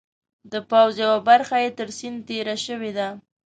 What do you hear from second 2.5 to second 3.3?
شوې ده.